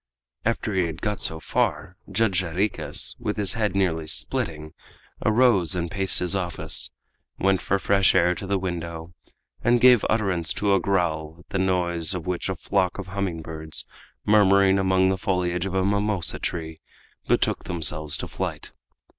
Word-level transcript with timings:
After 0.43 0.73
he 0.73 0.87
had 0.87 0.99
got 1.03 1.19
so 1.19 1.39
far, 1.39 1.95
Judge 2.11 2.39
Jarriquez, 2.39 3.15
with 3.19 3.37
his 3.37 3.53
head 3.53 3.75
nearly 3.75 4.07
splitting, 4.07 4.73
arose 5.23 5.75
and 5.75 5.91
paced 5.91 6.17
his 6.17 6.35
office, 6.35 6.89
went 7.37 7.61
for 7.61 7.77
fresh 7.77 8.15
air 8.15 8.33
to 8.33 8.47
the 8.47 8.57
window, 8.57 9.13
and 9.63 9.79
gave 9.79 10.03
utterance 10.09 10.53
to 10.53 10.73
a 10.73 10.79
growl, 10.79 11.35
at 11.41 11.49
the 11.49 11.59
noise 11.59 12.15
of 12.15 12.25
which 12.25 12.49
a 12.49 12.55
flock 12.55 12.97
of 12.97 13.09
hummingbirds, 13.09 13.85
murmuring 14.25 14.79
among 14.79 15.09
the 15.09 15.19
foliage 15.19 15.67
of 15.67 15.75
a 15.75 15.85
mimosa 15.85 16.39
tree, 16.39 16.79
betook 17.27 17.65
themselves 17.65 18.17
to 18.17 18.27
flight. 18.27 18.71